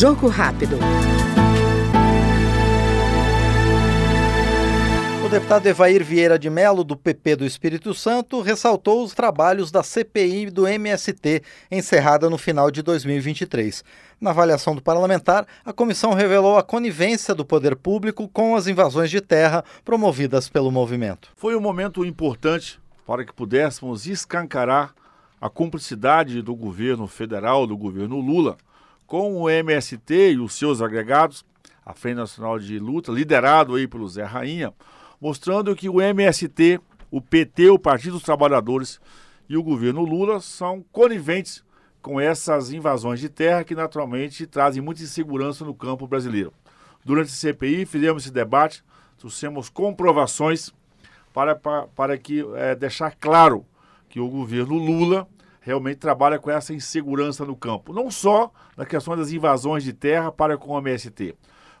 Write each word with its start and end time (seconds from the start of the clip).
Jogo 0.00 0.28
rápido. 0.28 0.78
O 5.22 5.28
deputado 5.28 5.66
Evair 5.66 6.02
Vieira 6.02 6.38
de 6.38 6.48
Melo, 6.48 6.82
do 6.82 6.96
PP 6.96 7.36
do 7.36 7.44
Espírito 7.44 7.92
Santo, 7.92 8.40
ressaltou 8.40 9.04
os 9.04 9.12
trabalhos 9.12 9.70
da 9.70 9.82
CPI 9.82 10.48
do 10.48 10.66
MST, 10.66 11.42
encerrada 11.70 12.30
no 12.30 12.38
final 12.38 12.70
de 12.70 12.80
2023. 12.80 13.84
Na 14.18 14.30
avaliação 14.30 14.74
do 14.74 14.80
parlamentar, 14.80 15.46
a 15.62 15.70
comissão 15.70 16.14
revelou 16.14 16.56
a 16.56 16.62
conivência 16.62 17.34
do 17.34 17.44
poder 17.44 17.76
público 17.76 18.26
com 18.26 18.56
as 18.56 18.66
invasões 18.66 19.10
de 19.10 19.20
terra 19.20 19.62
promovidas 19.84 20.48
pelo 20.48 20.70
movimento. 20.70 21.28
Foi 21.36 21.54
um 21.54 21.60
momento 21.60 22.06
importante 22.06 22.80
para 23.06 23.22
que 23.22 23.34
pudéssemos 23.34 24.06
escancarar 24.06 24.94
a 25.38 25.50
cumplicidade 25.50 26.40
do 26.40 26.54
governo 26.54 27.06
federal, 27.06 27.66
do 27.66 27.76
governo 27.76 28.18
Lula, 28.18 28.56
com 29.10 29.42
o 29.42 29.50
MST 29.50 30.34
e 30.34 30.38
os 30.38 30.54
seus 30.54 30.80
agregados, 30.80 31.44
a 31.84 31.92
Frente 31.92 32.18
Nacional 32.18 32.60
de 32.60 32.78
Luta, 32.78 33.10
liderado 33.10 33.74
aí 33.74 33.88
pelo 33.88 34.08
Zé 34.08 34.22
Rainha, 34.22 34.72
mostrando 35.20 35.74
que 35.74 35.88
o 35.88 36.00
MST, 36.00 36.80
o 37.10 37.20
PT, 37.20 37.70
o 37.70 37.78
Partido 37.78 38.12
dos 38.12 38.22
Trabalhadores 38.22 39.00
e 39.48 39.56
o 39.56 39.64
governo 39.64 40.04
Lula 40.04 40.38
são 40.38 40.84
coniventes 40.92 41.64
com 42.00 42.20
essas 42.20 42.70
invasões 42.70 43.18
de 43.18 43.28
terra 43.28 43.64
que 43.64 43.74
naturalmente 43.74 44.46
trazem 44.46 44.80
muita 44.80 45.02
insegurança 45.02 45.64
no 45.64 45.74
campo 45.74 46.06
brasileiro. 46.06 46.52
Durante 47.04 47.30
a 47.30 47.34
CPI 47.34 47.86
fizemos 47.86 48.22
esse 48.22 48.32
debate, 48.32 48.84
trouxemos 49.18 49.68
comprovações 49.68 50.72
para, 51.34 51.56
para, 51.56 51.88
para 51.88 52.16
que 52.16 52.46
é, 52.54 52.76
deixar 52.76 53.16
claro 53.16 53.66
que 54.08 54.20
o 54.20 54.28
governo 54.28 54.76
Lula 54.76 55.26
realmente 55.60 55.98
trabalha 55.98 56.38
com 56.38 56.50
essa 56.50 56.74
insegurança 56.74 57.44
no 57.44 57.54
campo, 57.54 57.92
não 57.92 58.10
só 58.10 58.50
na 58.76 58.86
questão 58.86 59.16
das 59.16 59.30
invasões 59.30 59.84
de 59.84 59.92
terra 59.92 60.32
para 60.32 60.56
com 60.56 60.72
o 60.72 60.78
MST. 60.78 61.34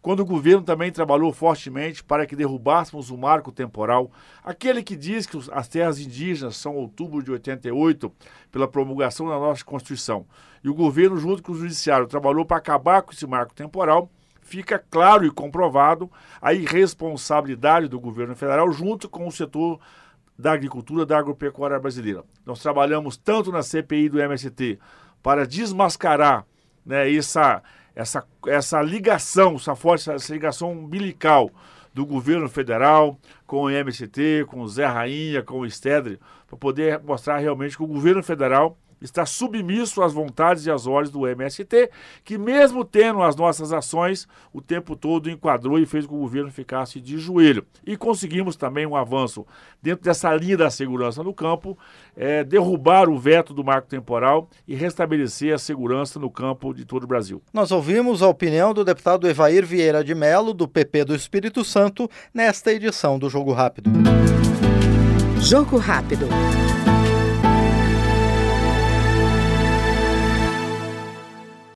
Quando 0.00 0.20
o 0.20 0.24
governo 0.24 0.62
também 0.62 0.92
trabalhou 0.92 1.32
fortemente 1.32 2.04
para 2.04 2.26
que 2.26 2.36
derrubássemos 2.36 3.10
o 3.10 3.18
marco 3.18 3.50
temporal, 3.50 4.10
aquele 4.44 4.82
que 4.82 4.94
diz 4.94 5.26
que 5.26 5.36
as 5.50 5.66
terras 5.66 5.98
indígenas 5.98 6.56
são 6.56 6.76
outubro 6.76 7.22
de 7.22 7.32
88, 7.32 8.12
pela 8.52 8.68
promulgação 8.68 9.28
da 9.28 9.34
nossa 9.34 9.64
Constituição. 9.64 10.24
E 10.62 10.68
o 10.68 10.74
governo, 10.74 11.16
junto 11.16 11.42
com 11.42 11.52
o 11.52 11.56
Judiciário, 11.56 12.06
trabalhou 12.06 12.44
para 12.44 12.56
acabar 12.56 13.02
com 13.02 13.12
esse 13.12 13.26
marco 13.26 13.52
temporal 13.52 14.08
fica 14.46 14.78
claro 14.78 15.26
e 15.26 15.30
comprovado 15.30 16.08
a 16.40 16.54
irresponsabilidade 16.54 17.88
do 17.88 17.98
governo 17.98 18.36
federal 18.36 18.70
junto 18.70 19.08
com 19.08 19.26
o 19.26 19.32
setor 19.32 19.80
da 20.38 20.52
agricultura, 20.52 21.06
da 21.06 21.18
agropecuária 21.18 21.78
brasileira. 21.78 22.24
Nós 22.44 22.60
trabalhamos 22.60 23.16
tanto 23.16 23.50
na 23.50 23.62
CPI 23.62 24.08
do 24.08 24.20
MST 24.20 24.78
para 25.22 25.46
desmascarar 25.46 26.46
né, 26.84 27.12
essa, 27.12 27.62
essa, 27.94 28.24
essa 28.46 28.82
ligação, 28.82 29.56
essa 29.56 29.74
forte 29.74 30.10
essa 30.10 30.32
ligação 30.32 30.72
umbilical 30.72 31.50
do 31.92 32.04
governo 32.04 32.48
federal 32.48 33.18
com 33.46 33.62
o 33.62 33.70
MST, 33.70 34.44
com 34.48 34.60
o 34.60 34.68
Zé 34.68 34.84
Rainha, 34.84 35.42
com 35.42 35.60
o 35.60 35.70
Stedre, 35.70 36.20
para 36.46 36.58
poder 36.58 37.00
mostrar 37.02 37.38
realmente 37.38 37.76
que 37.76 37.82
o 37.82 37.86
governo 37.86 38.22
federal 38.22 38.76
está 39.00 39.26
submisso 39.26 40.02
às 40.02 40.12
vontades 40.12 40.66
e 40.66 40.70
às 40.70 40.86
ordens 40.86 41.12
do 41.12 41.26
MST, 41.26 41.90
que 42.24 42.38
mesmo 42.38 42.84
tendo 42.84 43.22
as 43.22 43.36
nossas 43.36 43.72
ações, 43.72 44.26
o 44.52 44.60
tempo 44.60 44.96
todo 44.96 45.30
enquadrou 45.30 45.78
e 45.78 45.86
fez 45.86 46.06
com 46.06 46.14
que 46.14 46.18
o 46.18 46.22
governo 46.22 46.50
ficasse 46.50 47.00
de 47.00 47.18
joelho. 47.18 47.66
E 47.86 47.96
conseguimos 47.96 48.56
também 48.56 48.86
um 48.86 48.96
avanço 48.96 49.46
dentro 49.82 50.04
dessa 50.04 50.34
linha 50.34 50.56
da 50.56 50.70
segurança 50.70 51.22
no 51.22 51.34
campo, 51.34 51.78
é, 52.16 52.42
derrubar 52.42 53.08
o 53.08 53.18
veto 53.18 53.52
do 53.52 53.62
marco 53.62 53.88
temporal 53.88 54.48
e 54.66 54.74
restabelecer 54.74 55.54
a 55.54 55.58
segurança 55.58 56.18
no 56.18 56.30
campo 56.30 56.72
de 56.72 56.84
todo 56.84 57.04
o 57.04 57.06
Brasil. 57.06 57.42
Nós 57.52 57.70
ouvimos 57.70 58.22
a 58.22 58.28
opinião 58.28 58.72
do 58.72 58.84
deputado 58.84 59.28
Evair 59.28 59.64
Vieira 59.64 60.02
de 60.02 60.14
Melo, 60.14 60.52
do 60.52 60.66
PP 60.66 61.04
do 61.04 61.14
Espírito 61.14 61.64
Santo, 61.64 62.08
nesta 62.32 62.72
edição 62.72 63.18
do 63.18 63.28
Jogo 63.28 63.52
Rápido. 63.52 63.90
Jogo 65.40 65.76
Rápido. 65.76 66.26